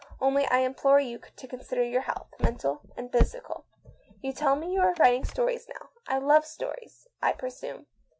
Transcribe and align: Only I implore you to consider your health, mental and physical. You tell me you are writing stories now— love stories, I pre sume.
Only 0.19 0.47
I 0.47 0.61
implore 0.61 0.99
you 0.99 1.19
to 1.35 1.47
consider 1.47 1.83
your 1.83 2.01
health, 2.01 2.33
mental 2.39 2.81
and 2.97 3.11
physical. 3.11 3.67
You 4.19 4.33
tell 4.33 4.55
me 4.55 4.73
you 4.73 4.79
are 4.81 4.95
writing 4.97 5.23
stories 5.25 5.67
now— 5.69 6.17
love 6.27 6.43
stories, 6.43 7.07
I 7.21 7.33
pre 7.33 7.51
sume. 7.51 7.85